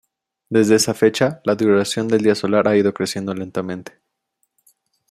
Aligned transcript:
Desde 0.49 0.73
esa 0.73 0.95
fecha, 0.95 1.41
la 1.43 1.53
duración 1.53 2.07
del 2.07 2.23
día 2.23 2.33
solar 2.33 2.67
ha 2.67 2.75
ido 2.75 2.91
creciendo 2.91 3.35
lentamente. 3.35 3.99